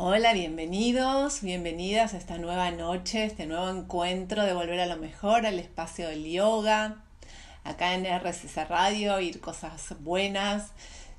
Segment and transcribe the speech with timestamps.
[0.00, 5.44] Hola, bienvenidos, bienvenidas a esta nueva noche, este nuevo encuentro de volver a lo mejor,
[5.44, 7.02] al espacio del yoga,
[7.64, 10.70] acá en RCC Radio, ir cosas buenas,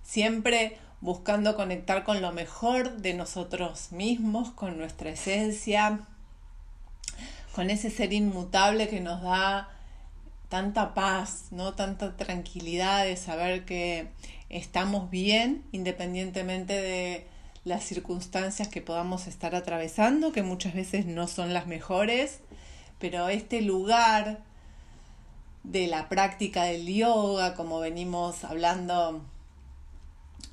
[0.02, 6.00] siempre buscando conectar con lo mejor de nosotros mismos, con nuestra esencia,
[7.54, 9.72] con ese ser inmutable que nos da
[10.48, 11.74] tanta paz, ¿no?
[11.74, 14.08] tanta tranquilidad de saber que
[14.48, 21.54] estamos bien independientemente de las circunstancias que podamos estar atravesando, que muchas veces no son
[21.54, 22.40] las mejores,
[23.00, 24.40] pero este lugar
[25.64, 29.22] de la práctica del yoga, como venimos hablando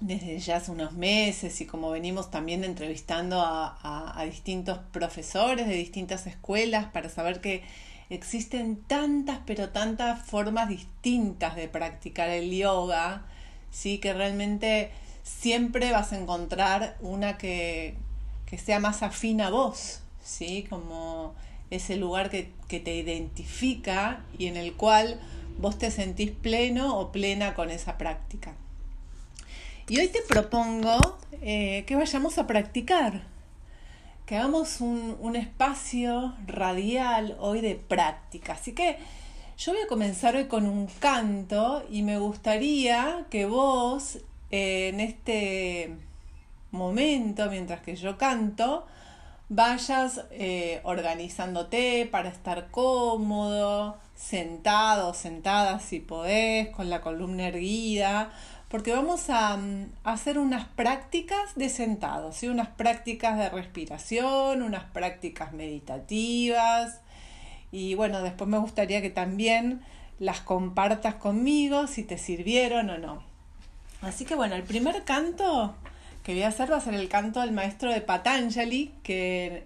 [0.01, 5.75] desde ya hace unos meses y como venimos también entrevistando a, a, distintos profesores de
[5.75, 7.63] distintas escuelas para saber que
[8.11, 13.25] existen tantas, pero tantas formas distintas de practicar el yoga,
[13.71, 13.99] ¿sí?
[13.99, 14.91] que realmente
[15.27, 17.97] siempre vas a encontrar una que,
[18.47, 20.65] que sea más afín a vos, ¿sí?
[20.71, 21.35] Como
[21.71, 25.21] ese lugar que, que, te identifica y en el cual
[25.59, 28.55] vos te sentís pleno o plena con esa práctica.
[29.89, 33.25] Y hoy te propongo eh, que vayamos a practicar,
[34.27, 38.53] que hagamos un, un espacio radial hoy de práctica.
[38.53, 38.97] Así que
[39.59, 44.21] yo voy a comenzar hoy con un canto y me gustaría que vos
[44.57, 45.97] en este
[46.71, 48.87] momento, mientras que yo canto,
[49.49, 58.33] vayas eh, organizándote para estar cómodo, sentado, sentada si podés, con la columna erguida,
[58.69, 62.49] porque vamos a, mm, hacer unas prácticas de sentado, ¿sí?
[62.49, 67.01] unas prácticas de respiración, unas prácticas meditativas.
[67.71, 69.83] Y bueno, después me gustaría que también
[70.19, 73.23] las compartas conmigo si te sirvieron o no.
[74.07, 75.75] Así que bueno, el primer canto
[76.23, 79.65] que voy a hacer va a ser el canto del maestro de Patanjali, que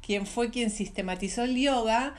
[0.00, 2.14] quien fue quien sistematizó el yoga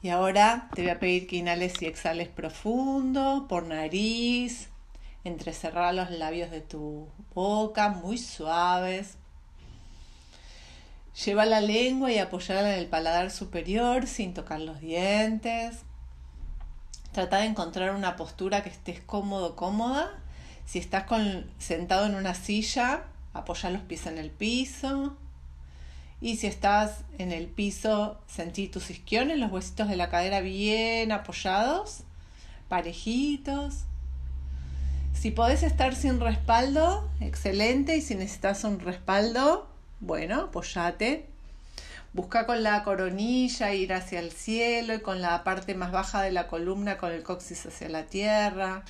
[0.02, 4.70] Y ahora te voy a pedir que inhales y exhales profundo por nariz,
[5.26, 9.18] entrecerrar los labios de tu boca muy suaves.
[11.23, 15.77] Lleva la lengua y apoyarla en el paladar superior sin tocar los dientes.
[17.13, 20.11] Trata de encontrar una postura que estés cómodo, cómoda.
[20.67, 21.05] Si estás
[21.59, 25.17] sentado en una silla, apoya los pies en el piso.
[26.21, 31.13] Y si estás en el piso, sentí tus isquiones, los huesitos de la cadera bien
[31.13, 32.01] apoyados,
[32.69, 33.85] parejitos.
[35.13, 37.97] Si podés estar sin respaldo, excelente.
[37.97, 39.69] Y si necesitas un respaldo,
[40.07, 41.27] bueno, apoyate.
[42.13, 46.31] Busca con la coronilla ir hacia el cielo y con la parte más baja de
[46.31, 48.85] la columna con el coxis hacia la tierra.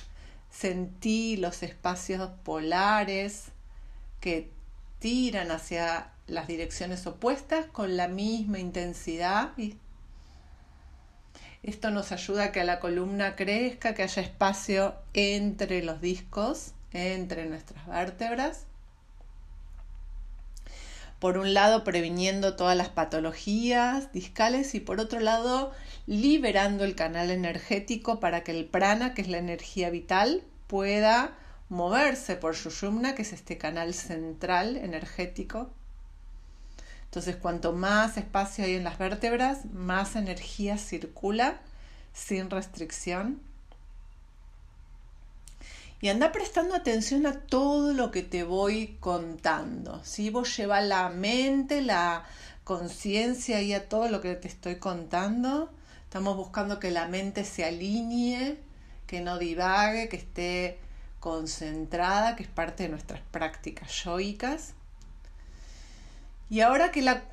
[0.51, 3.45] Sentí los espacios polares
[4.19, 4.49] que
[4.99, 9.53] tiran hacia las direcciones opuestas con la misma intensidad.
[11.63, 17.47] Esto nos ayuda a que la columna crezca, que haya espacio entre los discos, entre
[17.47, 18.67] nuestras vértebras.
[21.19, 25.71] Por un lado, previniendo todas las patologías discales y por otro lado,
[26.07, 31.35] liberando el canal energético para que el prana, que es la energía vital, pueda
[31.69, 35.69] moverse por Sushumna, que es este canal central energético
[37.15, 41.61] entonces, cuanto más espacio hay en las vértebras, más energía circula
[42.11, 43.39] sin restricción.
[46.05, 50.03] Y anda prestando atención a todo lo que te voy contando.
[50.03, 52.25] Si vos llevas la mente, la
[52.63, 55.73] conciencia y a todo lo que te estoy contando,
[56.03, 58.59] estamos buscando que la mente se alinee,
[59.07, 60.77] que no divague, que esté
[61.19, 64.75] concentrada, que es parte de nuestras prácticas yoicas.
[66.51, 67.23] Y ahora que, la,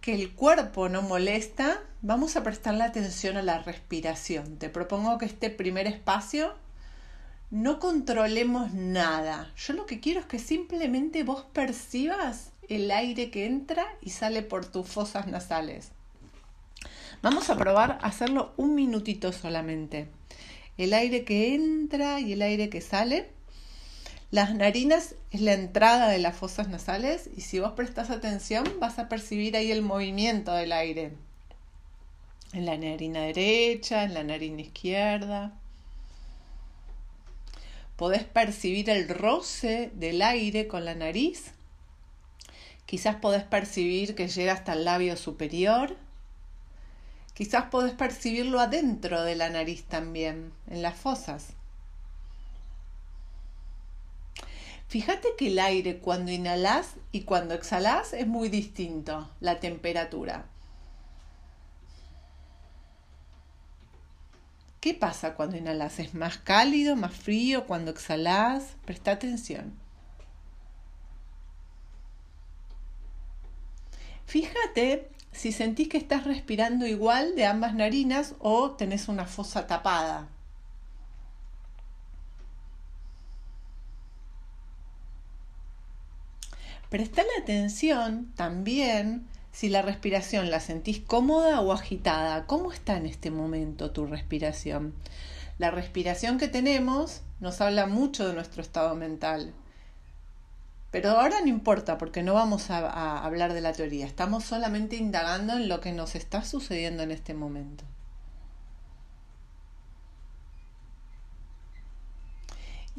[0.00, 4.56] que el cuerpo no molesta, vamos a prestarle atención a la respiración.
[4.58, 6.54] Te propongo que este primer espacio
[7.54, 9.52] no controlemos nada.
[9.56, 14.42] Yo lo que quiero es que simplemente vos percibas el aire que entra y sale
[14.42, 15.92] por tus fosas nasales.
[17.22, 20.08] Vamos a probar hacerlo un minutito solamente.
[20.78, 23.30] El aire que entra y el aire que sale
[24.32, 28.98] las narinas es la entrada de las fosas nasales y si vos prestas atención vas
[28.98, 31.12] a percibir ahí el movimiento del aire.
[32.52, 35.52] En la narina derecha, en la narina izquierda.
[37.96, 41.52] Podés percibir el roce del aire con la nariz.
[42.86, 45.96] Quizás podés percibir que llega hasta el labio superior.
[47.34, 51.48] Quizás podés percibirlo adentro de la nariz también, en las fosas.
[54.88, 60.46] Fíjate que el aire cuando inhalas y cuando exhalas es muy distinto, la temperatura.
[64.84, 65.98] ¿Qué pasa cuando inhalas?
[65.98, 67.66] ¿Es más cálido, más frío?
[67.66, 69.72] Cuando exhalas, presta atención.
[74.26, 80.28] Fíjate si sentís que estás respirando igual de ambas narinas o tenés una fosa tapada.
[86.90, 92.44] Prestale atención también si la respiración la sentís cómoda o agitada.
[92.44, 94.92] ¿Cómo está en este momento tu respiración?
[95.58, 99.54] La respiración que tenemos nos habla mucho de nuestro estado mental.
[100.90, 104.96] Pero ahora no importa porque no vamos a, a hablar de la teoría, estamos solamente
[104.96, 107.84] indagando en lo que nos está sucediendo en este momento.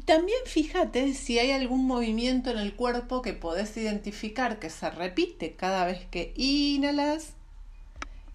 [0.06, 5.56] También fíjate si hay algún movimiento en el cuerpo que podés identificar que se repite
[5.56, 7.34] cada vez que inhalas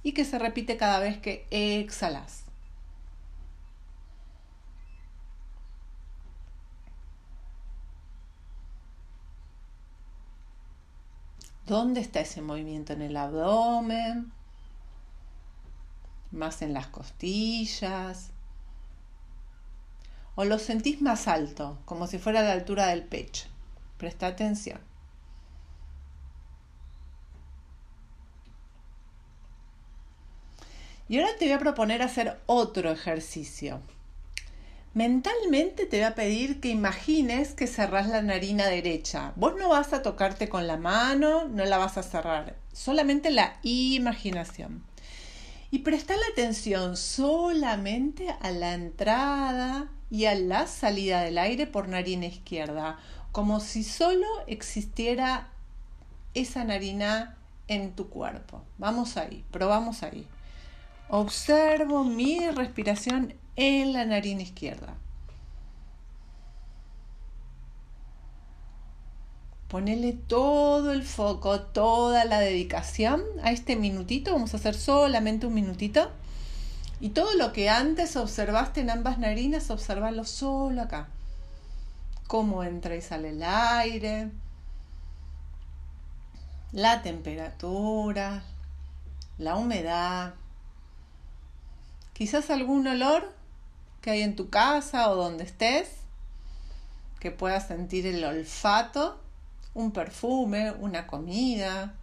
[0.04, 2.44] y que se repite cada vez que exhalas.
[11.66, 12.92] ¿Dónde está ese movimiento?
[12.94, 14.34] ¿En el abdomen?
[16.32, 18.31] ¿Más en las costillas?
[20.36, 23.48] O lo sentís más alto, como si fuera a la altura del pecho.
[23.98, 24.80] Presta atención.
[31.08, 33.82] Y ahora te voy a proponer hacer otro ejercicio.
[34.94, 39.34] Mentalmente te voy a pedir que imagines que cerrás la narina derecha.
[39.36, 43.60] Vos no vas a tocarte con la mano, no la vas a cerrar, solamente la
[43.64, 44.84] imaginación.
[45.70, 51.88] Y presta la atención solamente a la entrada y a la salida del aire por
[51.88, 53.00] narina izquierda,
[53.32, 55.48] como si solo existiera
[56.34, 57.38] esa narina
[57.70, 58.62] en tu cuerpo.
[58.78, 60.28] Vamos ahí, probamos ahí.
[61.10, 64.96] observo mi respiración en la narina izquierda.
[69.70, 74.34] Ponele todo el foco, toda la dedicación a este minutito.
[74.34, 76.12] Vamos a hacer solamente un minutito.
[77.02, 81.08] Y todo lo que antes observaste en ambas narinas, observarlo solo acá.
[82.28, 84.30] Cómo entra y sale el aire,
[86.72, 88.44] la temperatura,
[89.40, 90.36] la humedad,
[92.14, 93.34] quizás algún olor
[94.02, 95.90] que hay en tu casa o donde estés,
[97.20, 99.20] que puedas sentir el olfato,
[99.74, 101.96] un perfume, una comida.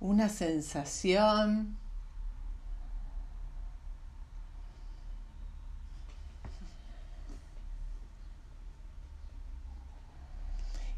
[0.00, 1.76] Una sensación.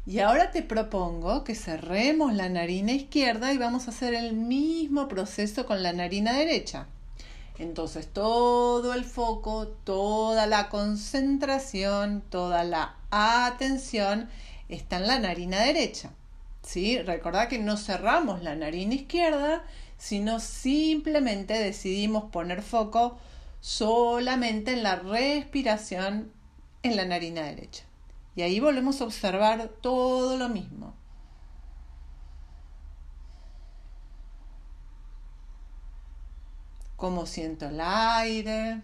[0.05, 5.07] Y ahora te propongo que cerremos la narina izquierda y vamos a hacer el mismo
[5.07, 6.87] proceso con la narina derecha.
[7.59, 14.27] Entonces todo el foco, toda la concentración, toda la atención
[14.69, 16.11] está en la narina derecha.
[16.71, 17.01] ¿Sí?
[17.01, 19.65] Recordad que no cerramos la narina izquierda,
[19.97, 23.17] sino simplemente decidimos poner foco
[23.59, 26.31] solamente en la respiración
[26.81, 27.83] en la narina derecha.
[28.37, 30.93] Y ahí volvemos a observar todo lo mismo.
[36.95, 38.81] Cómo siento el aire,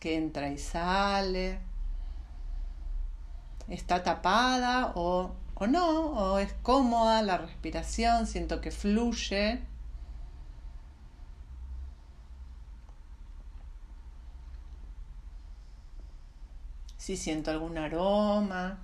[0.00, 1.67] que entra y sale.
[3.68, 5.88] ¿Está tapada o, o no?
[6.12, 8.26] ¿O es cómoda la respiración?
[8.26, 9.62] Siento que fluye.
[17.08, 18.80] si siento algún aroma,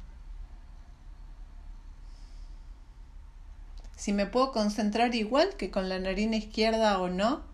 [3.97, 7.54] si me puedo concentrar igual que con la narina izquierda o no.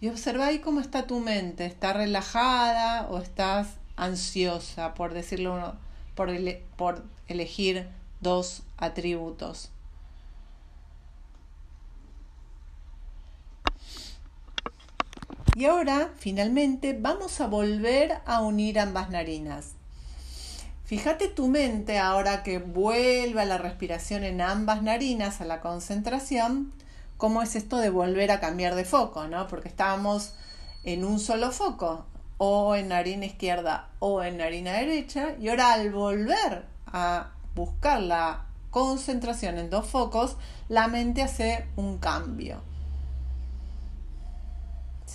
[0.00, 5.74] Y observa ahí cómo está tu mente, ¿está relajada o estás ansiosa, por decirlo,
[6.14, 6.30] por,
[6.76, 7.88] por elegir
[8.20, 9.70] dos atributos?
[15.56, 19.72] Y ahora, finalmente, vamos a volver a unir ambas narinas.
[20.84, 26.72] Fíjate tu mente ahora que vuelve a la respiración en ambas narinas, a la concentración,
[27.16, 29.46] cómo es esto de volver a cambiar de foco, ¿no?
[29.48, 30.32] Porque estábamos
[30.84, 32.06] en un solo foco,
[32.38, 38.46] o en narina izquierda o en narina derecha, y ahora al volver a buscar la
[38.70, 40.36] concentración en dos focos,
[40.68, 42.60] la mente hace un cambio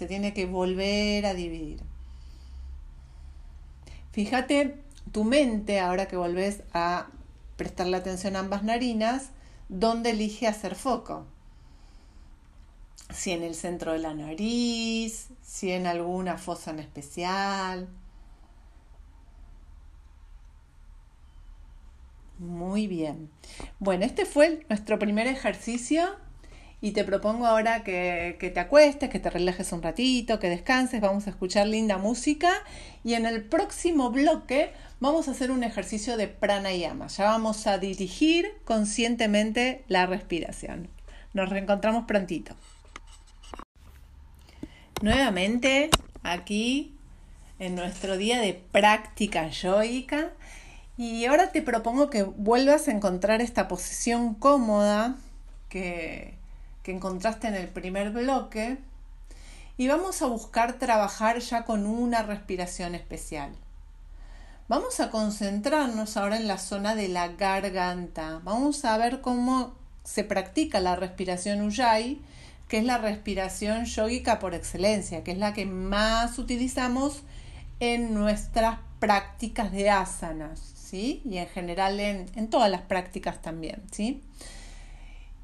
[0.02, 1.84] se tiene que volver a dividir.
[4.12, 4.82] Fíjate
[5.12, 7.06] tu mente, ahora que volvés a
[7.56, 9.30] prestarle atención a ambas narinas,
[9.70, 11.28] dónde elige hacer foco.
[13.10, 17.90] Si en el centro de la nariz, si en alguna fosa en especial.
[22.38, 23.30] Muy bien.
[23.80, 26.18] Bueno, este fue nuestro primer ejercicio
[26.84, 31.28] y te propongo ahora que, te acuestes, que te relajes un ratito, que descanses, vamos
[31.28, 32.52] a escuchar linda música
[33.04, 37.06] y en el próximo bloque vamos a hacer un ejercicio de pranayama.
[37.08, 40.90] Ya vamos a dirigir conscientemente la respiración.
[41.34, 42.56] Nos reencontramos prontito.
[45.02, 45.90] Nuevamente
[46.24, 46.96] aquí
[47.60, 50.32] en nuestro día de práctica yoica
[50.98, 55.16] y ahora te propongo que vuelvas a encontrar esta posición cómoda
[55.70, 56.42] que
[56.84, 58.78] que encontraste en el primer bloque
[59.78, 63.52] y vamos a buscar trabajar ya con una respiración especial.
[64.68, 68.42] Vamos a concentrarnos ahora en la zona de la garganta.
[68.44, 72.22] Vamos a ver cómo se practica la respiración Ujjayi,
[72.72, 77.22] que es la respiración yógica por excelencia, que es la que más utilizamos
[77.82, 81.22] en nuestras prácticas de asanas, ¿sí?
[81.26, 84.24] Y en general en, en todas las prácticas también, ¿sí?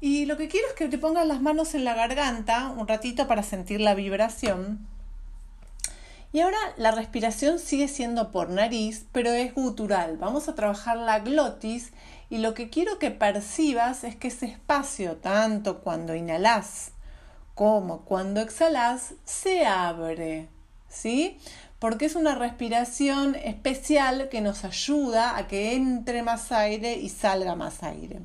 [0.00, 3.28] Y lo que quiero es que te pongas las manos en la garganta un ratito
[3.28, 4.86] para sentir la vibración.
[6.32, 10.16] Y ahora la respiración sigue siendo por nariz, pero es gutural.
[10.16, 11.92] Vamos a trabajar la glotis
[12.30, 16.92] y lo que quiero que percibas es que ese espacio, tanto cuando inhalas
[17.58, 20.46] como cuando exhalas, se abre.
[20.88, 21.38] ¿Sí?
[21.80, 27.56] Porque es una respiración especial que nos ayuda a que entre más aire y salga
[27.56, 28.20] más aire.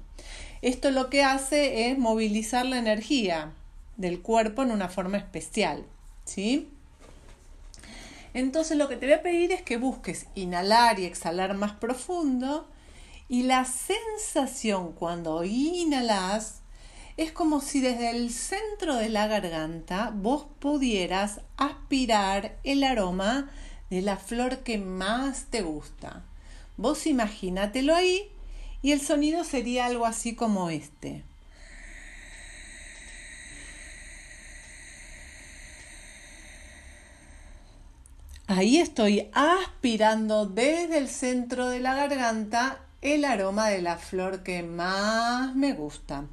[0.61, 3.53] Esto lo que hace es movilizar la energía
[3.97, 5.83] del cuerpo en una forma especial,
[6.25, 6.69] ¿sí?
[8.35, 12.67] Entonces lo que te voy a pedir es que busques inhalar y exhalar más profundo
[13.27, 16.62] y la sensación cuando inhalas
[17.17, 23.51] es como si desde el centro de la garganta vos pudieras aspirar el aroma
[23.89, 26.23] de la flor que más te gusta.
[26.77, 28.31] Vos imagínatelo ahí
[28.81, 31.23] y el sonido sería algo así como este.
[38.47, 44.63] Ahí estoy aspirando desde el centro de la garganta el aroma de la flor que
[44.63, 46.25] más me gusta.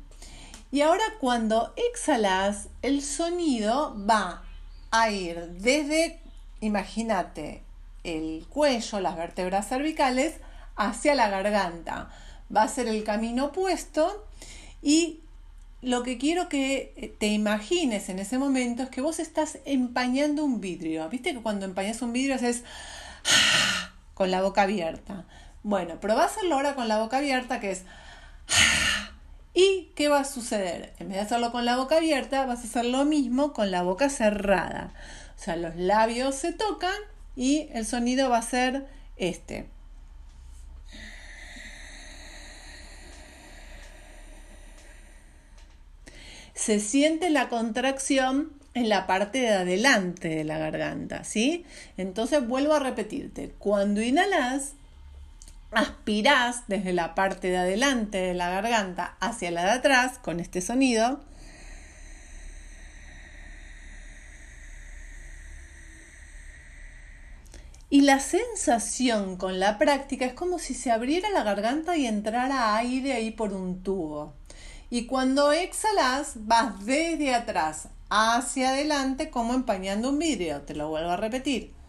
[0.70, 4.44] Y ahora cuando exhalas, el sonido va
[4.90, 6.20] a ir desde,
[6.60, 7.62] imagínate,
[8.04, 10.36] el cuello, las vértebras cervicales,
[10.76, 12.10] hacia la garganta.
[12.54, 14.26] Va a ser el camino opuesto
[14.82, 15.20] y
[15.82, 20.60] lo que quiero que te imagines en ese momento es que vos estás empañando un
[20.60, 21.08] vidrio.
[21.08, 22.64] ¿Viste que cuando empañas un vidrio haces
[24.14, 25.26] con la boca abierta?
[25.62, 27.84] Bueno, a hacerlo ahora con la boca abierta, que es
[29.60, 30.94] ¿Y qué va a suceder?
[30.98, 33.82] En vez de hacerlo con la boca abierta, vas a hacer lo mismo con la
[33.82, 34.94] boca cerrada.
[35.36, 36.96] O sea, los labios se tocan
[37.36, 38.86] y el sonido va a ser
[39.18, 39.68] este.
[46.54, 51.66] Se siente la contracción en la parte de adelante de la garganta, ¿sí?
[51.98, 54.72] Entonces vuelvo a repetirte, cuando inhalas,
[55.72, 60.60] aspirás desde la parte de adelante de la garganta hacia la de atrás con este
[60.60, 61.20] sonido.
[67.92, 72.76] Y la sensación con la práctica es como si se abriera la garganta y entrara
[72.76, 74.32] aire ahí por un tubo.
[74.90, 80.62] Y cuando exhalas, vas desde atrás hacia adelante como empañando un vidrio.
[80.62, 81.79] Te lo vuelvo a repetir.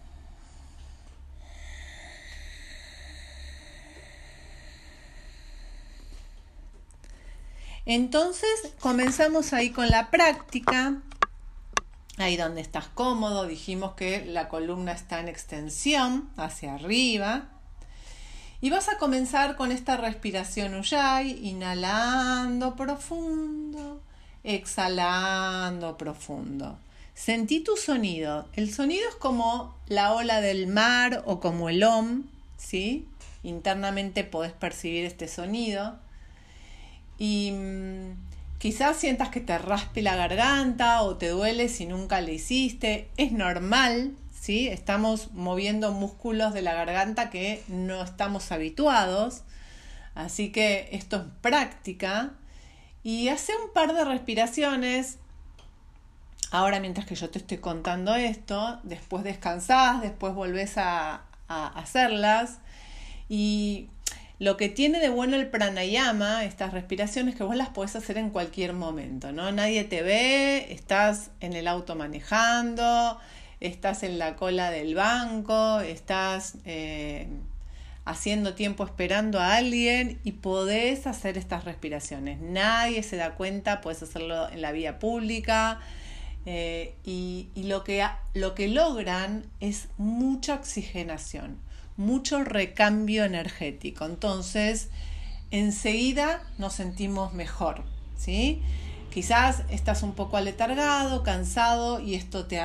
[7.85, 11.01] Entonces comenzamos ahí con la práctica,
[12.17, 17.46] ahí donde estás cómodo, dijimos que la columna está en extensión hacia arriba.
[18.63, 24.00] Y vas a comenzar con esta respiración Ujjayi, inhalando profundo,
[24.44, 26.77] exhalando profundo.
[27.15, 28.48] Sentí tu sonido.
[28.53, 32.25] El sonido es como la ola del mar o como el om,
[32.57, 33.07] ¿sí?
[33.41, 35.98] Internamente podés percibir este sonido
[37.22, 38.16] y mm,
[38.57, 43.12] quizás sientas que te raspe la garganta o te duele si nunca le hiciste.
[43.16, 44.68] Es normal, ¿sí?
[44.70, 49.44] Estamos moviendo músculos de la garganta que no estamos habituados.
[50.16, 52.31] Así que esto es práctica.
[53.03, 55.20] Y hace un par de respiraciones.
[56.50, 62.57] Ahora mientras que yo te estoy contando esto, después descansás, después volvés a, a hacerlas.
[63.29, 63.90] Y
[64.42, 68.32] lo que tiene de bueno el pranayama, estas respiraciones, que vos las podés hacer en
[68.32, 69.51] cualquier momento, ¿no?
[69.51, 73.20] Nadie te ve, estás en el auto manejando,
[73.60, 77.27] estás en la cola del banco, estás eh,
[78.04, 82.42] haciendo tiempo esperando a alguien y podés hacer estas respiraciones.
[82.42, 85.82] Nadie se da cuenta, puedes hacerlo en la vía pública.
[86.48, 91.60] Eh, y, lo, que, lo que logran es mucha oxigenación
[91.98, 94.06] mucho recambio energético.
[94.06, 94.90] Entonces,
[95.51, 97.84] enseguida nos sentimos mejor,
[98.18, 98.62] ¿sí?
[99.14, 102.62] Quizás estás un poco aletargado, cansado y esto te,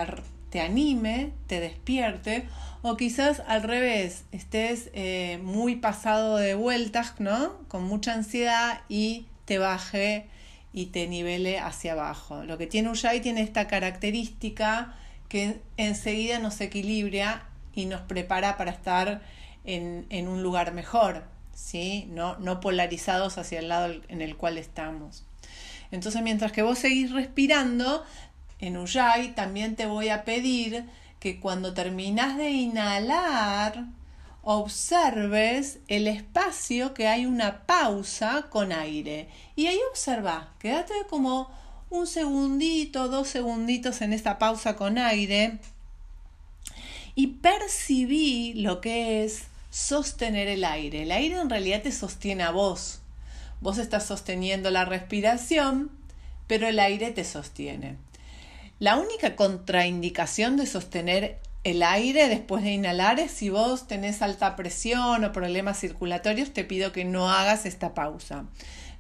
[0.51, 2.49] te anime, te despierte,
[2.83, 7.55] o quizás al revés, estés eh, muy pasado de vueltas, ¿no?
[7.67, 10.29] Con mucha ansiedad y te baje
[10.73, 12.45] y te nivele hacia abajo.
[12.45, 14.95] Lo que tiene Ujjayi tiene esta característica
[15.29, 19.23] que enseguida nos equilibra y nos prepara para estar
[19.65, 22.09] en, un lugar mejor, ¿sí?
[22.11, 25.25] No, no polarizados hacia el lado en el cual estamos.
[25.93, 28.03] Entonces, mientras que vos seguís respirando,
[28.59, 30.87] en Ujjayi también te voy a pedir
[31.21, 33.85] que cuando terminas de inhalar,
[34.43, 39.29] observes el espacio que hay una pausa con aire.
[39.55, 41.51] Y ahí observa, quédate como
[41.91, 45.59] un segundito, dos segunditos en esta pausa con aire
[47.16, 51.02] y percibí lo que es sostener el aire.
[51.02, 53.00] El aire en realidad te sostiene a vos.
[53.61, 55.90] Vos estás sosteniendo la respiración,
[56.46, 57.96] pero el aire te sostiene.
[58.79, 64.55] La única contraindicación de sostener el aire después de inhalar es si vos tenés alta
[64.55, 68.44] presión o problemas circulatorios, te pido que no hagas esta pausa.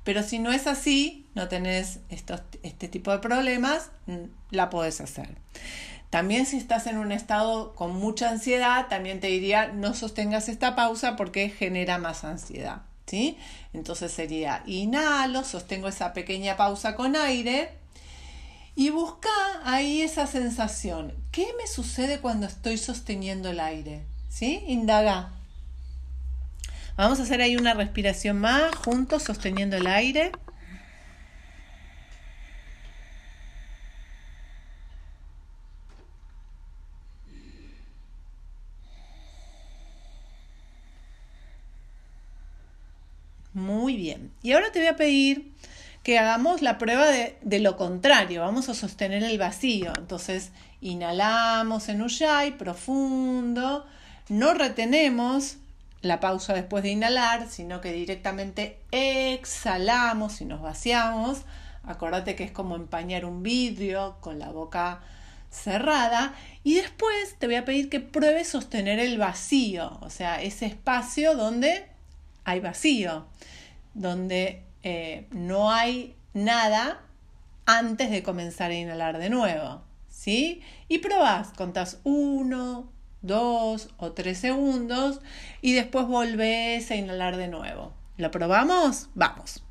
[0.04, 5.28] Pero si no es así, no tenés este tipo de problemas, mm, la podés hacer.
[6.10, 10.76] También si estás en un estado con mucha ansiedad, también te diría no sostengas esta
[10.76, 12.82] pausa porque genera más ansiedad.
[13.06, 13.38] ¿sí?
[13.72, 17.70] Entonces sería inhalo, sostengo esa pequeña pausa con aire
[18.74, 19.30] y busca
[19.64, 21.14] ahí esa sensación.
[21.32, 24.04] ¿Qué me sucede cuando estoy sosteniendo el aire?
[24.28, 24.62] ¿Sí?
[24.66, 25.32] Indaga.
[26.96, 30.32] Vamos a hacer ahí una respiración más, juntos, sosteniendo el aire.
[43.56, 44.30] Muy bien.
[44.46, 45.52] Y ahora te voy a pedir
[46.04, 48.42] que hagamos la prueba de, lo contrario.
[48.42, 49.92] Vamos a sostener el vacío.
[49.98, 53.84] Entonces, inhalamos en Ujjayi, profundo.
[54.28, 55.56] No retenemos
[56.00, 61.40] la pausa después de inhalar, sino que directamente exhalamos y nos vaciamos.
[61.82, 65.00] Acordate que es como empañar un vidrio con la boca
[65.50, 66.34] cerrada.
[66.62, 71.34] Y después te voy a pedir que pruebes sostener el vacío, o sea, ese espacio
[71.34, 71.86] donde
[72.44, 73.26] hay vacío,
[73.96, 77.00] donde eh, no hay nada
[77.64, 79.82] antes de comenzar a inhalar de nuevo.
[80.08, 80.62] ¿Sí?
[80.88, 85.20] Y probás, contás uno, dos o tres segundos
[85.60, 87.92] y después volvés a inhalar de nuevo.
[88.16, 89.08] ¿Lo probamos?
[89.14, 89.65] Vamos.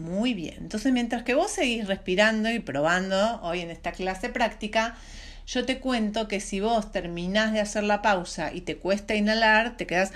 [0.00, 0.56] Muy bien.
[0.60, 4.96] Entonces, mientras que vos seguís respirando y probando hoy en esta clase práctica,
[5.46, 9.76] yo te cuento que si vos terminás de hacer la pausa y te cuesta inhalar,
[9.76, 10.12] te quedas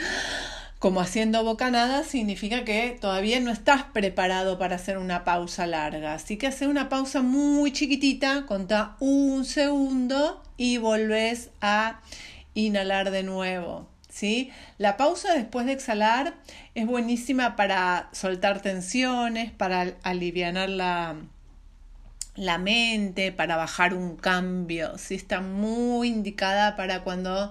[0.79, 6.15] como haciendo bocanada, significa que todavía no estás preparado para hacer una pausa larga.
[6.15, 12.01] Así que hace una pausa muy chiquitita, contá un segundo y volvés a
[12.55, 13.94] inhalar de nuevo.
[14.15, 14.53] ¿Sí?
[14.79, 16.35] La pausa después de exhalar
[16.77, 21.17] es buenísima para soltar tensiones, para aliviar la,
[22.37, 25.17] la mente, para bajar un cambio, ¿sí?
[25.17, 27.51] Está muy indicada para cuando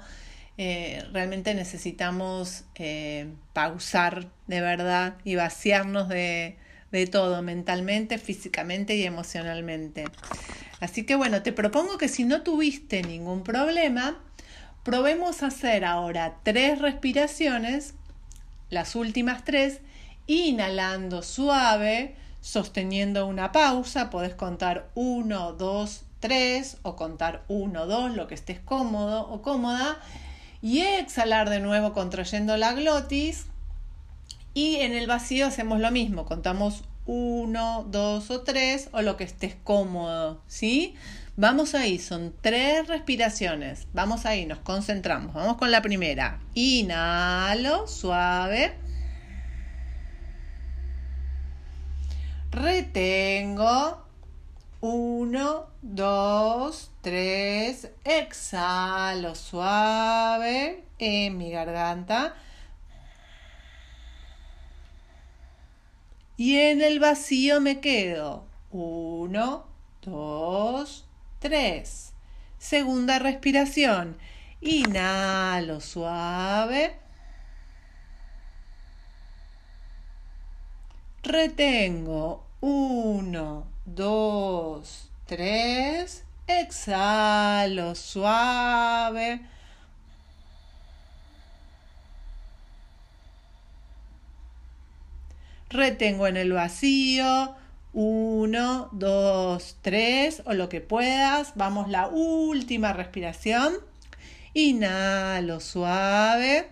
[0.57, 6.55] eh, realmente necesitamos eh, pausar de verdad y vaciarnos de,
[6.93, 10.05] de todo, mentalmente, físicamente y emocionalmente.
[10.79, 14.17] Así que bueno, te propongo que si no tuviste ningún problema,
[14.83, 17.93] Probemos hacer ahora tres respiraciones,
[18.69, 19.79] las últimas tres,
[20.27, 28.27] inhalando suave, sosteniendo una pausa, podés contar 1, 2, 3 o contar 1, 2, lo
[28.27, 29.99] que estés cómodo o cómoda,
[30.61, 33.45] y exhalar de nuevo contrayendo la glotis.
[34.53, 39.23] Y en el vacío hacemos lo mismo, contamos 1, 2 o 3 o lo que
[39.23, 40.95] estés cómodo, ¿sí?
[41.35, 43.87] Vamos ahí, son tres respiraciones.
[43.91, 45.33] Vamos ahí, nos concentramos.
[45.33, 46.39] Vamos con la primera.
[46.53, 48.75] Inhalo, suave.
[52.51, 54.05] Retengo.
[54.81, 57.89] Uno, dos, tres.
[58.03, 62.35] Exhalo, suave en mi garganta.
[66.37, 68.45] Y en el vacío me quedo.
[68.71, 69.65] Uno,
[70.01, 71.05] dos,
[71.39, 72.13] 3.
[72.57, 74.17] Segunda respiración.
[74.61, 76.95] Inhalo suave.
[81.21, 82.45] Retengo.
[82.61, 86.23] 1, 2, 3.
[86.47, 89.41] Exhalo suave.
[95.73, 97.55] Retengo en el vacío.
[97.93, 101.53] Uno, dos, tres, o lo que puedas.
[101.55, 103.73] Vamos la última respiración.
[104.53, 106.69] Inhalo suave.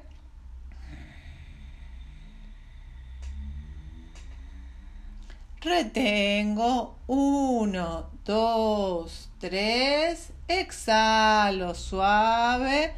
[5.62, 6.96] Retengo.
[7.08, 10.32] Uno, dos, tres.
[10.48, 12.94] Exhalo suave.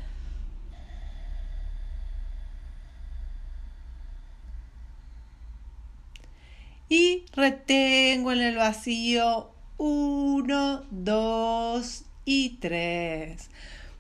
[6.94, 13.50] y retengo en el vacío uno, dos y tres.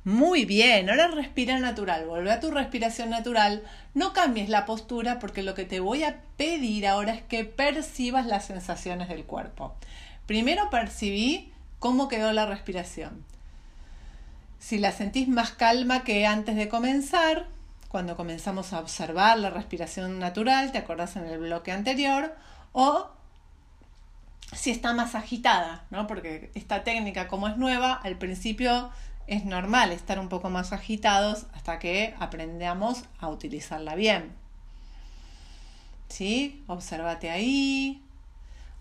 [0.05, 5.43] Muy bien, ahora respira natural, vuelve a tu respiración natural, no cambies la postura porque
[5.43, 9.73] lo que te voy a pedir ahora es que percibas las sensaciones del cuerpo.
[10.25, 13.23] Primero percibí cómo quedó la respiración.
[14.59, 17.47] Si la sentís más calma que antes de comenzar,
[17.87, 22.35] cuando comenzamos a observar la respiración natural, te acordás en el bloque anterior,
[22.73, 23.09] o
[24.55, 26.07] si está más agitada, ¿no?
[26.07, 28.91] Porque esta técnica, como es nueva, al principio
[29.27, 34.35] es normal estar un poco más agitados hasta que aprendamos a utilizarla bien.
[36.09, 36.63] ¿Sí?
[36.67, 38.03] Obsérvate ahí.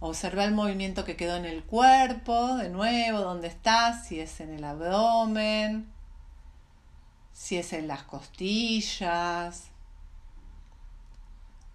[0.00, 4.52] Observa el movimiento que quedó en el cuerpo, de nuevo, dónde estás, si es en
[4.52, 5.86] el abdomen,
[7.32, 9.70] si es en las costillas,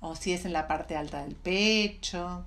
[0.02, 2.46] o si es en la parte alta del pecho.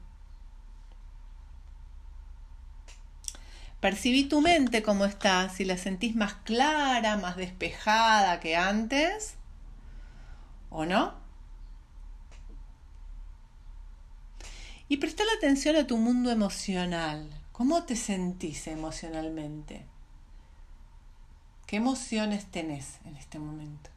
[3.81, 9.37] Percibí tu mente cómo está, si la sentís más clara, más despejada que antes,
[10.69, 11.15] o no.
[14.89, 17.31] Y presta la atención a tu mundo emocional.
[17.53, 19.87] ¿Cómo te sentís emocionalmente?
[21.67, 23.91] ¿Qué emociones tenés en este momento?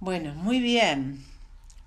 [0.00, 1.24] Bueno, muy bien.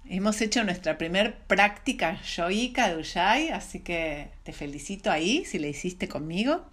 [0.05, 5.67] Hemos hecho nuestra primer práctica yoica de Ujjayi, así que te felicito ahí si la
[5.67, 6.65] hiciste conmigo.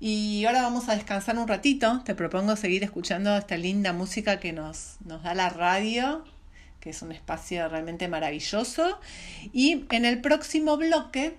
[0.00, 2.02] Y ahora vamos a descansar un ratito.
[2.04, 6.24] Te propongo seguir escuchando esta linda música que nos, nos da la radio,
[6.80, 8.98] que es un espacio realmente maravilloso.
[9.52, 11.36] Y en el próximo bloque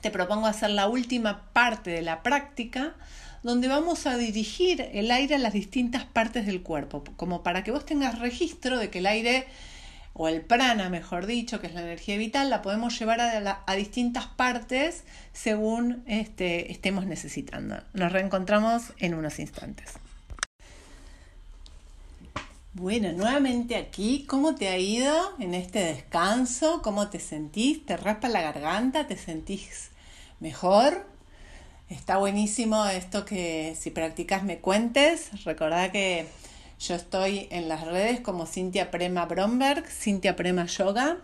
[0.00, 2.94] te propongo hacer la última parte de la práctica
[3.42, 7.70] donde vamos a dirigir el aire a las distintas partes del cuerpo, como para que
[7.70, 9.46] vos tengas registro de que el aire
[10.18, 14.26] o el prana, mejor dicho, que es la energía vital, la podemos llevar a, distintas
[14.26, 17.76] partes según este, estemos necesitando.
[17.92, 19.92] Nos reencontramos en unos instantes.
[22.72, 26.80] Bueno, nuevamente aquí, ¿cómo te ha ido en este descanso?
[26.82, 27.84] ¿Cómo te sentís?
[27.84, 29.06] ¿Te raspa la garganta?
[29.06, 29.90] ¿Te sentís
[30.40, 31.06] mejor?
[31.90, 35.44] Está buenísimo esto que si practicas me cuentes.
[35.44, 36.26] Recordá que
[36.78, 41.18] yo estoy en las redes como Cintia Prema Bromberg, Cintia Prema Yoga,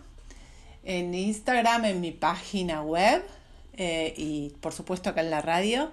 [0.83, 3.23] en Instagram, en mi página web
[3.77, 5.91] eh, y por supuesto acá en la radio.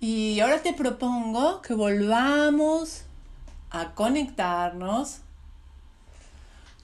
[0.00, 3.02] Y ahora te propongo que volvamos
[3.70, 5.18] a conectarnos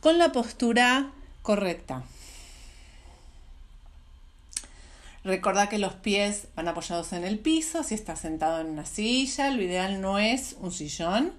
[0.01, 1.11] con la postura
[1.43, 2.03] correcta.
[5.27, 9.51] Recordá que los pies van apoyados en el piso, si estás sentado en una silla,
[9.51, 11.33] lo ideal no es un sillón.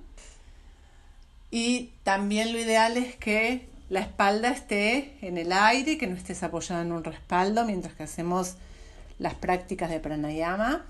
[1.51, 6.43] Y también lo ideal es que la espalda esté en el aire, que no estés
[6.43, 8.55] apoyado en un respaldo mientras que hacemos
[9.19, 10.85] las prácticas de pranayama.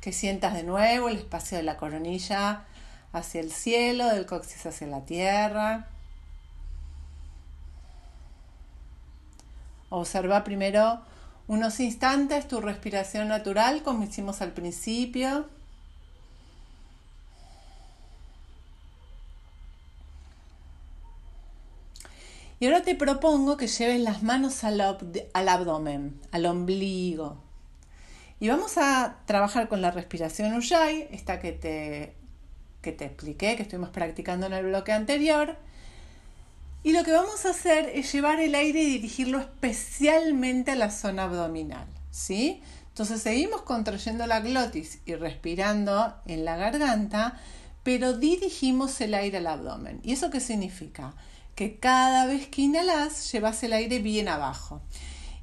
[0.00, 2.64] Que sientas de nuevo el espacio de la coronilla
[3.12, 5.86] hacia el cielo, del coxis hacia la tierra.
[9.90, 11.00] Observa primero
[11.48, 15.46] unos instantes tu respiración natural como hicimos al principio.
[22.60, 27.38] Y ahora te propongo que lleves las manos al, abdomen, al ombligo.
[28.38, 32.14] Y vamos a trabajar con la respiración Ujjayi, esta que te,
[32.82, 35.56] que te expliqué, que estuvimos practicando en el bloque anterior.
[36.82, 40.90] Y lo que vamos a hacer es llevar el aire y dirigirlo especialmente a la
[40.90, 42.62] zona abdominal, ¿sí?
[42.88, 47.38] Entonces seguimos contrayendo la glotis y respirando en la garganta,
[47.82, 50.00] pero dirigimos el aire al abdomen.
[50.02, 51.12] ¿Y eso qué significa?
[51.54, 54.80] Que cada vez que inhalas, llevas el aire bien abajo.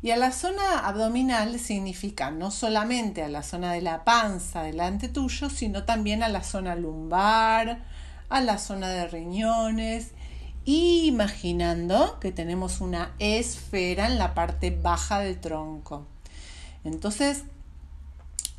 [0.02, 5.08] Y a la zona abdominal significa no solamente a la zona de la panza delante
[5.08, 7.84] tuyo, sino también a la zona lumbar,
[8.30, 10.12] a la zona de riñones
[10.68, 16.06] imaginando que tenemos una esfera en la parte baja del tronco.
[16.84, 17.44] Entonces,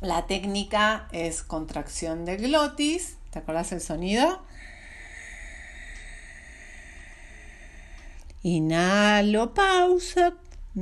[0.01, 3.17] la técnica es contracción de glotis.
[3.29, 4.41] ¿Te acuerdas el sonido?
[8.41, 10.33] Inhalo, pausa,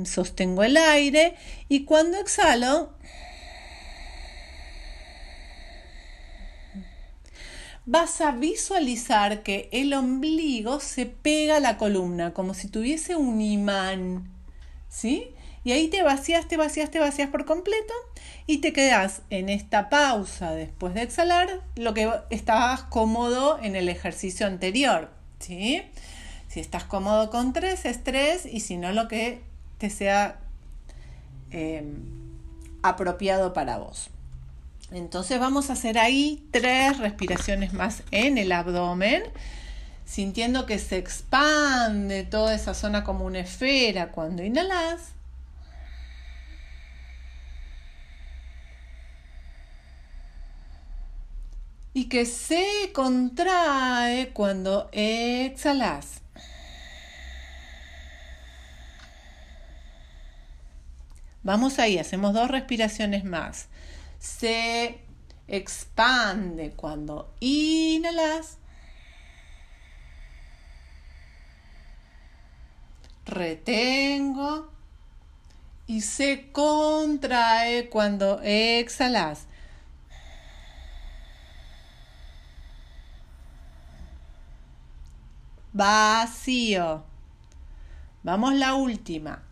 [0.06, 1.36] sostengo el aire
[1.68, 2.94] y cuando exhalo,
[7.90, 13.40] vas a visualizar que el ombligo se pega a la columna, como si tuviese un
[13.40, 14.30] imán.
[14.90, 15.34] ¿Sí?
[15.64, 17.94] Y ahí te vacías, te vacías, te vacías por completo
[18.46, 23.88] y te quedas en esta pausa después de exhalar lo que estabas cómodo en el
[23.88, 25.10] ejercicio anterior.
[25.38, 25.82] ¿sí?
[26.48, 29.40] Si estás cómodo con tres, es tres y si no, lo que
[29.78, 30.40] te sea
[31.50, 31.90] eh,
[32.82, 34.10] apropiado para vos.
[34.90, 39.22] Entonces vamos a hacer ahí tres respiraciones más en el abdomen,
[40.06, 45.12] sintiendo que se expande toda esa zona como una esfera cuando inhalas.
[51.98, 56.20] y que se contrae cuando exhalas.
[61.42, 63.66] Vamos ahí, hacemos dos respiraciones más.
[64.18, 65.00] Se
[65.46, 68.58] expande cuando inhalas.
[73.24, 74.70] Retengo
[75.86, 79.46] y se contrae cuando exhalas.
[85.72, 87.04] Vacío.
[88.22, 89.47] Vamos la última.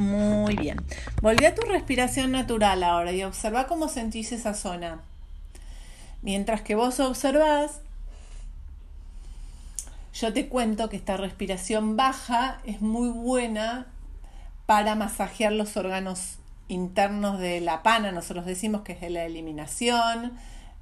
[0.00, 0.78] Muy bien.
[1.20, 5.02] Volví a tu respiración natural ahora y observa cómo sentís esa zona.
[6.22, 7.80] Mientras que vos observás,
[10.14, 13.88] yo te cuento que esta respiración baja es muy buena
[14.64, 18.10] para masajear los órganos internos de la pana.
[18.10, 20.32] Nosotros decimos que es de la eliminación,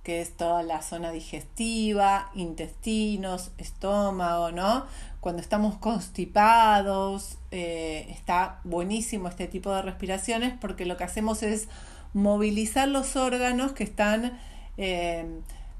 [0.05, 4.87] que es toda la zona digestiva, intestinos, estómago, ¿no?
[5.21, 11.69] Cuando estamos constipados, eh, está buenísimo este tipo de respiraciones porque lo que hacemos es
[12.15, 14.39] movilizar los órganos que están
[14.77, 15.27] eh,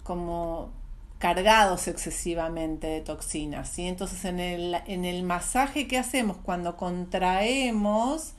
[0.03, 0.71] como
[1.19, 3.69] cargados excesivamente de toxinas.
[3.69, 3.87] ¿sí?
[3.87, 8.33] Entonces en el, en el masaje que hacemos cuando contraemos,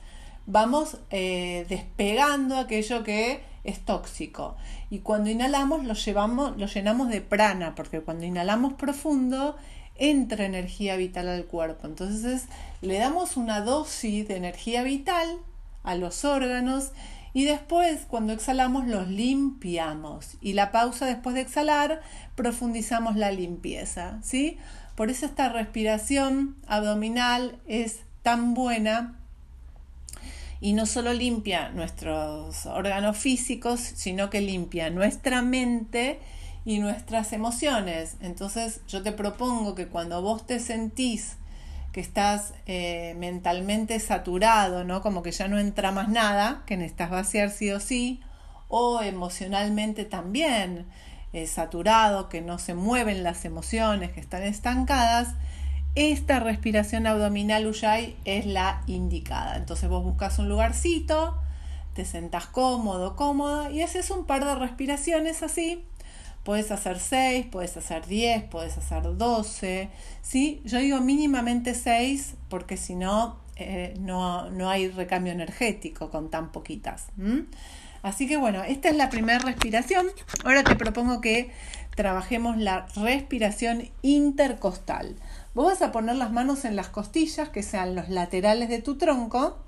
[0.46, 4.56] vamos eh, despegando aquello que es tóxico.
[4.88, 9.56] Y cuando inhalamos lo, llevamos, lo llenamos de prana, porque cuando inhalamos profundo
[9.96, 11.86] entra energía vital al cuerpo.
[11.86, 12.44] Entonces
[12.80, 15.38] le damos una dosis de energía vital
[15.82, 16.92] a los órganos
[17.32, 20.36] y después cuando exhalamos los limpiamos.
[20.40, 22.02] Y la pausa después de exhalar
[22.34, 24.18] profundizamos la limpieza.
[24.22, 24.58] ¿sí?
[24.94, 29.16] Por eso esta respiración abdominal es tan buena
[30.60, 36.20] y no solo limpia nuestros órganos físicos, sino que limpia nuestra mente
[36.64, 38.16] y nuestras emociones.
[38.20, 41.36] Entonces yo te propongo que cuando vos te sentís
[41.92, 45.02] que estás eh, mentalmente saturado, ¿no?
[45.02, 48.20] Como que ya no entra más nada, que necesitas vaciar sí o sí,
[48.68, 50.86] o emocionalmente también
[51.32, 55.34] eh, saturado, que no se mueven las emociones, que están estancadas,
[55.96, 59.56] esta respiración abdominal Ujjayi es la indicada.
[59.56, 61.36] Entonces vos buscas un lugarcito,
[61.94, 65.84] te sentás cómodo, cómoda y haces un par de respiraciones así.
[66.44, 69.88] Puedes hacer 6, puedes hacer 10, puedes hacer 12.
[70.22, 70.62] ¿sí?
[70.64, 76.50] Yo digo mínimamente 6 porque si no, eh, no, no, hay recambio energético con tan
[76.50, 77.08] poquitas.
[78.02, 80.06] Así que bueno, esta es la primera respiración.
[80.44, 81.50] Ahora te propongo que
[81.94, 85.16] trabajemos la respiración intercostal.
[85.54, 88.96] Vos vas a poner las manos en las costillas, que sean los laterales de tu
[88.96, 89.58] tronco,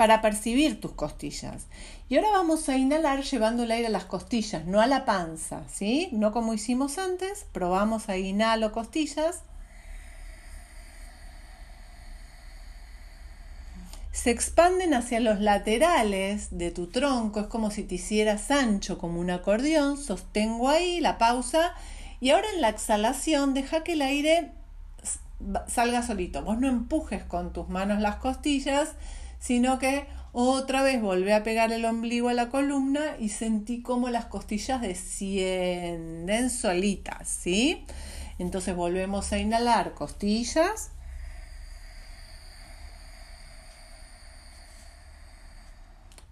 [0.00, 1.66] para percibir tus costillas.
[2.08, 5.64] Y ahora vamos a inhalar llevando el aire a las costillas, no a la panza,
[5.68, 6.08] ¿sí?
[6.12, 9.42] No como hicimos antes, probamos a inhalo costillas.
[14.10, 19.20] Se expanden hacia los laterales de tu tronco, es como si te hicieras ancho como
[19.20, 21.74] un acordeón, sostengo ahí la pausa
[22.22, 24.52] y ahora en la exhalación deja que el aire
[25.66, 26.42] salga solito.
[26.42, 28.94] Vos no empujes con tus manos las costillas,
[29.40, 34.08] sino que otra vez volvé a pegar el ombligo a la columna y sentí como
[34.08, 37.84] las costillas descienden solitas, ¿sí?
[38.38, 40.92] Entonces volvemos a inhalar costillas.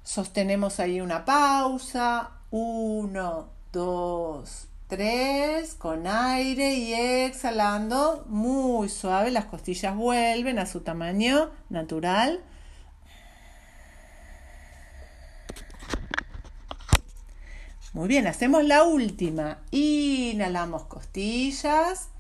[0.05, 2.31] Sostenemos ahí una pausa.
[2.51, 11.51] Uno, dos, Tres, con aire y exhalando, muy suave, las costillas vuelven a su tamaño
[11.69, 12.43] natural.
[17.99, 19.59] Muy bien, hacemos la última.
[19.73, 22.11] Inhalamos costillas.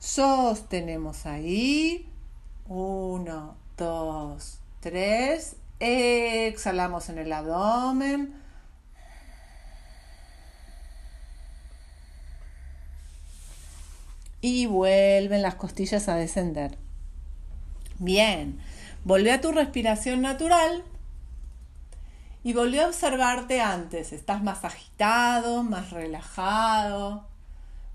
[0.00, 2.10] Sostenemos ahí.
[2.66, 5.54] Uno, dos, tres.
[5.78, 8.34] Exhalamos en el abdomen.
[14.40, 16.76] Y vuelven las costillas a descender.
[18.00, 18.60] Bien,
[19.06, 20.82] volvé a tu respiración natural
[22.42, 24.12] y volví a observarte antes.
[24.12, 27.28] ¿Estás más agitado, más relajado?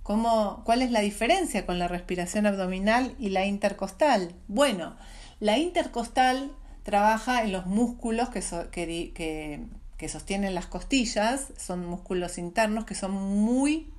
[0.03, 4.33] ¿Cómo, ¿Cuál es la diferencia con la respiración abdominal y la intercostal?
[4.47, 4.95] Bueno,
[5.41, 6.53] la intercostal
[6.83, 13.91] trabaja en los músculos que, que sostienen las costillas, son músculos internos que son muy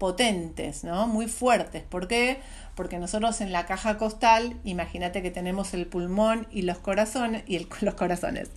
[0.00, 1.06] potentes, ¿no?
[1.06, 1.82] Muy fuertes.
[1.82, 2.40] ¿Por qué?
[2.74, 7.58] Porque nosotros en la caja costal, imagínate que tenemos el pulmón y los corazones, y
[7.82, 8.50] los corazones,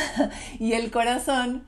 [0.60, 1.64] y el corazón,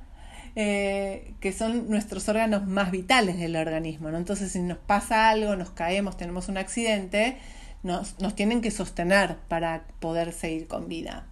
[0.56, 4.18] eh, que son nuestros órganos más vitales del organismo, ¿no?
[4.18, 7.38] Entonces, si nos pasa algo, nos caemos, tenemos un accidente,
[7.82, 11.26] nos, tienen que sostener para poder seguir con vida.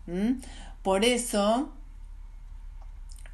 [0.83, 1.75] Por eso,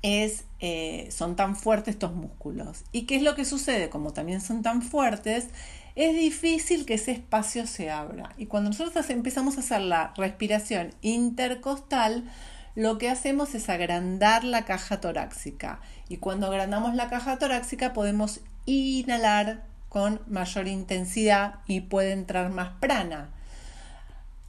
[0.02, 2.84] es, eh, son tan fuertes estos músculos.
[2.92, 3.90] ¿Y qué es lo que sucede?
[3.90, 5.48] Como también son tan fuertes,
[5.96, 8.32] es difícil que ese espacio se abra.
[8.36, 12.30] Y cuando nosotros empezamos a hacer la respiración intercostal,
[12.74, 15.80] lo que hacemos es agrandar la caja torácica.
[16.08, 22.70] Y cuando agrandamos la caja torácica podemos inhalar con mayor intensidad y puede entrar más
[22.78, 23.30] prana.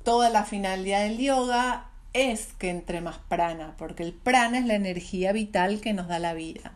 [0.04, 1.90] Toda la finalidad del yoga
[2.20, 6.20] es que entre más prana, porque el prana es la energía vital que nos da
[6.20, 6.74] la vida.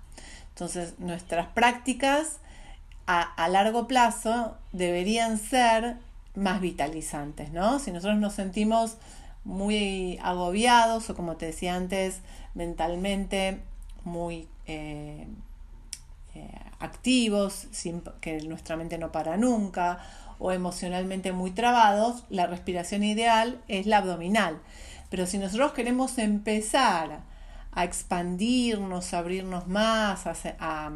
[0.50, 2.40] Entonces, nuestras prácticas
[3.06, 5.98] a, largo plazo deberían ser
[6.36, 7.80] más vitalizantes, ¿no?
[7.80, 8.98] Si nosotros nos sentimos
[9.44, 12.22] muy agobiados o como te decía antes,
[12.54, 13.60] mentalmente
[14.04, 15.28] muy eh,
[16.36, 20.00] eh, activos, sin, que nuestra mente no para nunca,
[20.40, 24.60] o emocionalmente muy trabados, la respiración ideal es la abdominal.
[25.14, 27.20] Pero si nosotros queremos empezar
[27.72, 30.92] a expandirnos, a abrirnos más, a,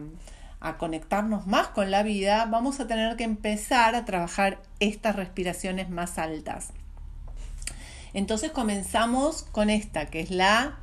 [0.80, 6.18] conectarnos más con la vida, vamos a tener que empezar a trabajar estas respiraciones más
[6.18, 6.70] altas.
[8.16, 10.80] Entonces comenzamos con esta, que es la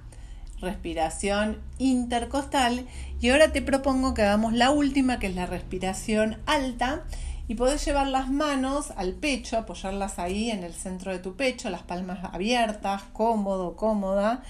[0.60, 2.86] respiración intercostal.
[3.20, 7.02] Y ahora te propongo que hagamos la última, que es la respiración alta
[7.46, 11.68] y podés llevar las manos al pecho, apoyarlas ahí en el centro de tu pecho,
[11.68, 14.42] las palmas abiertas, cómodo, cómoda.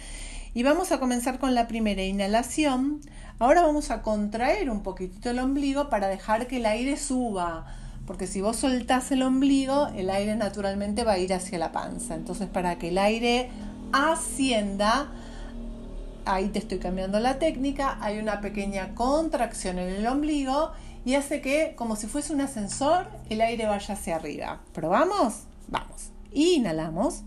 [0.55, 3.01] Y vamos a comenzar con la primera inhalación.
[3.41, 7.67] Ahora vamos a contraer un poquitito el ombligo para dejar que el aire suba.
[8.07, 12.15] Porque si vos soltás el ombligo, el aire naturalmente va a ir hacia la panza.
[12.15, 13.51] Entonces, para que el aire
[13.93, 15.09] ascienda,
[16.27, 20.71] ahí te estoy cambiando la técnica, hay una pequeña contracción en el ombligo
[21.05, 24.63] y hace que, como si fuese un ascensor, el aire vaya hacia arriba.
[24.73, 25.45] ¿Probamos?
[25.69, 26.11] Vamos.
[26.33, 27.23] Inhalamos.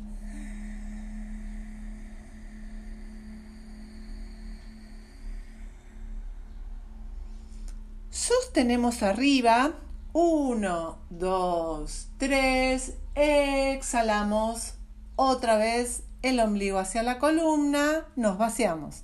[8.09, 9.73] Sostenemos arriba.
[10.11, 12.95] Uno, dos, tres.
[13.13, 14.73] Exhalamos.
[15.15, 18.05] Otra vez el ombligo hacia la columna.
[18.15, 19.03] Nos vaciamos.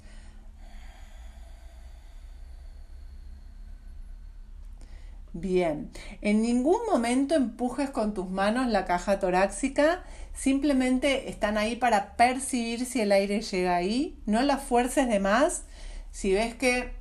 [5.35, 5.89] Bien,
[6.21, 10.03] en ningún momento empujes con tus manos la caja torácica,
[10.35, 15.63] simplemente están ahí para percibir si el aire llega ahí, no la fuerces de más.
[16.11, 16.93] Si ves que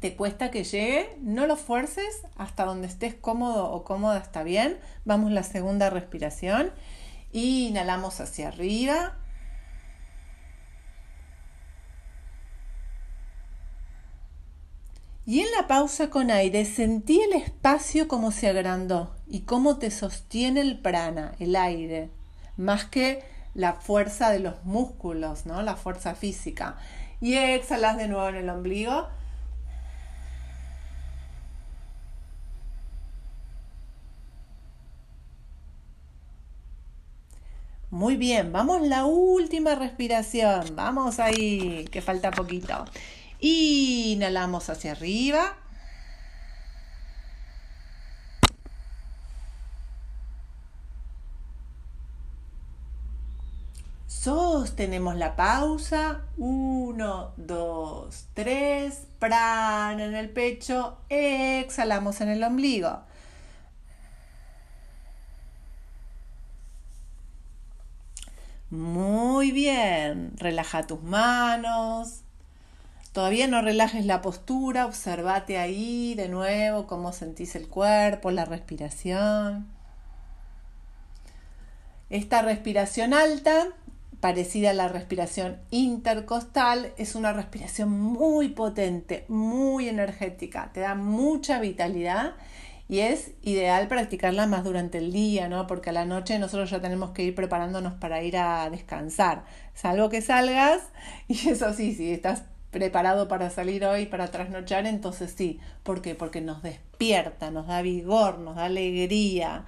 [0.00, 4.80] te cuesta que llegue, no lo fuerces hasta donde estés cómodo o cómoda está bien.
[5.04, 6.72] Vamos la segunda respiración.
[7.30, 9.16] Inhalamos hacia arriba.
[15.28, 19.90] Y en la pausa con aire sentí el espacio como se agrandó y cómo te
[19.90, 22.08] sostiene el prana, el aire,
[22.56, 23.22] más que
[23.52, 25.60] la fuerza de los músculos, ¿no?
[25.60, 26.78] La fuerza física.
[27.20, 29.06] Y exhalas de nuevo en el ombligo.
[37.90, 40.74] Muy bien, vamos la última respiración.
[40.74, 42.86] Vamos ahí, que falta poquito.
[43.40, 45.56] Inhalamos hacia arriba.
[54.06, 56.22] Sostenemos la pausa.
[56.36, 59.06] Uno, dos, tres.
[59.18, 60.98] Prana en el pecho.
[61.08, 63.00] Exhalamos en el ombligo.
[68.70, 70.32] Muy bien.
[70.36, 72.22] Relaja tus manos.
[73.18, 79.66] Todavía no relajes la postura, observate ahí de nuevo cómo sentís el cuerpo, la respiración.
[82.10, 83.70] Esta respiración alta,
[84.20, 91.58] parecida a la respiración intercostal, es una respiración muy potente, muy energética, te da mucha
[91.58, 92.34] vitalidad
[92.88, 95.66] y es ideal practicarla más durante el día, ¿no?
[95.66, 99.44] Porque a la noche nosotros ya tenemos que ir preparándonos para ir a descansar,
[99.74, 100.82] salvo que salgas
[101.26, 105.60] y eso sí, si estás preparado para salir hoy, para trasnochar, entonces sí.
[105.82, 106.14] ¿Por qué?
[106.14, 109.64] Porque nos despierta, nos da vigor, nos da alegría.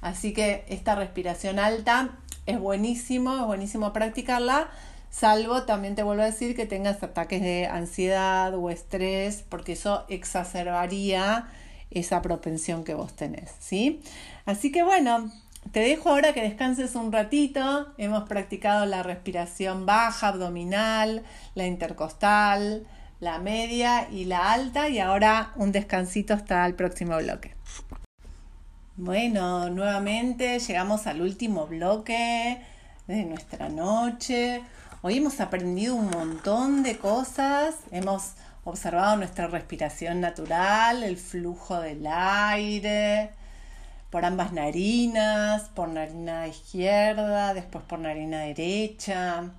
[0.00, 2.10] Así que esta respiración alta
[2.46, 4.70] es buenísimo, es buenísimo practicarla,
[5.10, 10.04] salvo también te vuelvo a decir que tengas ataques de ansiedad o estrés, porque eso
[10.08, 11.48] exacerbaría
[11.90, 14.00] esa propensión que vos tenés, ¿sí?
[14.46, 15.30] Así que bueno,
[15.72, 17.92] te dejo ahora que descanses un ratito.
[17.96, 21.22] Hemos practicado la respiración baja, abdominal,
[21.54, 22.86] la intercostal,
[23.20, 27.54] la media y la alta y ahora un descansito hasta el próximo bloque.
[28.96, 32.60] Bueno, nuevamente llegamos al último bloque
[33.06, 34.62] de nuestra noche.
[35.02, 37.76] Hoy hemos aprendido un montón de cosas.
[37.92, 38.32] Hemos
[38.64, 43.39] observado nuestra respiración natural, el flujo del aire
[44.10, 49.50] por ambas narinas, por narina izquierda, después por narina derecha.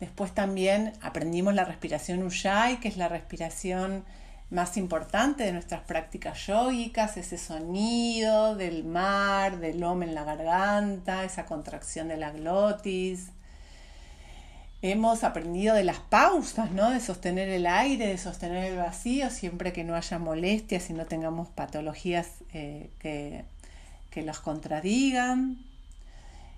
[0.00, 4.04] Después también aprendimos la respiración Ujjayi, que es la respiración
[4.50, 11.24] más importante de nuestras prácticas yógicas, ese sonido del mar, del lomo en la garganta,
[11.24, 13.30] esa contracción de la glotis.
[14.82, 16.90] Hemos aprendido de las pausas, ¿no?
[16.90, 21.06] De sostener el aire, de sostener el vacío, siempre que no haya molestias y no
[21.06, 23.44] tengamos patologías eh, que,
[24.14, 25.58] que las contradigan.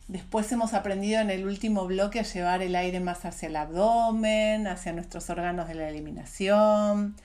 [0.08, 4.66] Después hemos aprendido en el último bloque a llevar el aire más hacia el abdomen,
[4.66, 7.16] hacia nuestros órganos de la eliminación,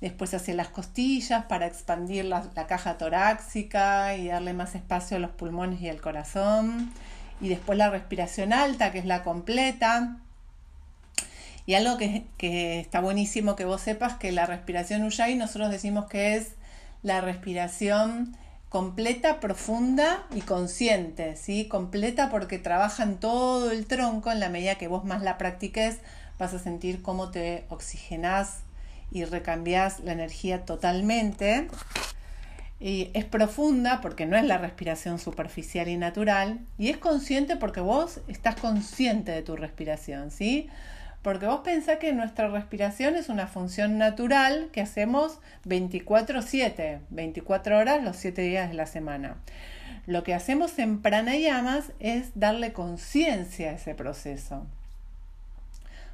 [0.00, 5.30] después hacia las costillas para expandir la, caja torácica y darle más espacio a los
[5.30, 6.92] pulmones y al corazón,
[7.40, 10.16] y después la respiración alta, que es la completa.
[11.66, 16.06] Y algo que, que está buenísimo que vos sepas que la respiración Ujjayi nosotros decimos
[16.06, 16.54] que es
[17.02, 18.36] la respiración
[18.68, 21.66] completa, profunda y consciente, ¿sí?
[21.68, 25.98] Completa porque trabaja en todo el tronco, en la medida que vos más la practiques,
[26.38, 28.58] vas a sentir cómo te oxigenás
[29.10, 31.68] y recambias la energía totalmente.
[32.80, 37.80] Y es profunda porque no es la respiración superficial y natural, y es consciente porque
[37.80, 40.68] vos estás consciente de tu respiración, ¿sí?
[41.28, 48.02] Porque vos pensás que nuestra respiración es una función natural que hacemos 24/7, 24 horas
[48.02, 49.36] los 7 días de la semana.
[50.06, 54.66] Lo que hacemos en pranayamas es darle conciencia a ese proceso.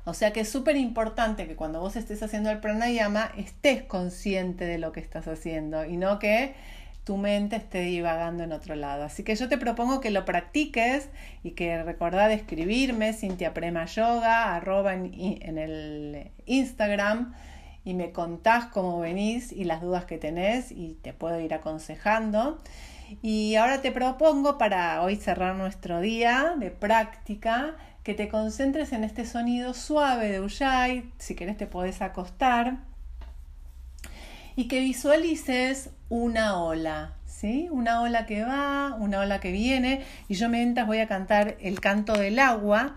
[0.04, 4.64] O sea que es súper importante que cuando vos estés haciendo el pranayama estés consciente
[4.64, 6.56] de lo que estás haciendo y no que
[7.04, 9.04] tu mente esté divagando en otro lado.
[9.04, 11.10] Así que yo te propongo que lo practiques
[11.42, 17.34] y que recordá de escribirme Cintia Prema Yoga, arroba en, en, el Instagram
[17.84, 22.62] y me contás cómo venís y las dudas que tenés y te puedo ir aconsejando.
[23.20, 29.04] Y ahora te propongo para hoy cerrar nuestro día de práctica que te concentres en
[29.04, 31.12] este sonido suave de Ujjayi.
[31.18, 32.78] Si querés te podés acostar
[34.56, 37.68] y que visualices una ola, ¿sí?
[37.70, 41.80] Una ola que va, una ola que viene y yo mientras voy a cantar el
[41.80, 42.94] canto del agua.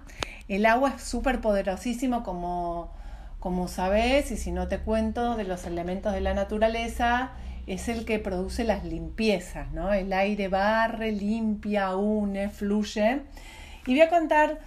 [0.48, 2.94] El agua es súper poderosísimo como,
[3.40, 7.32] como sabes y si no te cuento de los elementos de la naturaleza,
[7.66, 9.92] es el que produce las limpiezas, ¿no?
[9.92, 13.24] El aire barre, limpia, une, fluye.
[13.88, 14.60] Y voy a cantar,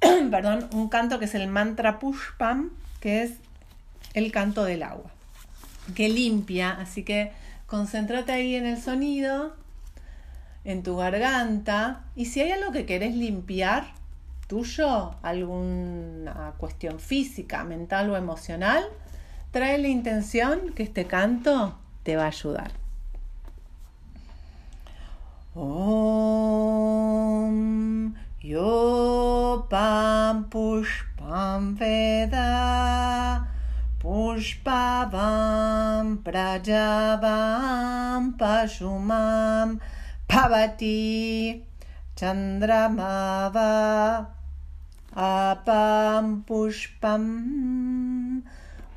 [0.30, 2.70] perdón, un canto que es el mantra Pushpam,
[3.00, 3.34] que es
[4.12, 5.15] el canto del agua
[5.94, 7.32] que limpia, así que
[7.66, 9.54] concéntrate ahí en el sonido,
[10.64, 13.92] en tu garganta, y si hay algo que querés limpiar,
[14.48, 18.84] tuyo, alguna cuestión física, mental o emocional,
[19.50, 22.72] trae la intención que este canto te va a ayudar.
[25.54, 26.46] Om
[28.40, 33.55] Yo Pam Pushpam Veda
[34.06, 39.80] Pushpavam Prajavam Pashumam
[40.28, 41.64] Pavati
[42.14, 43.66] Chandramava
[45.12, 48.42] Apam Pushpam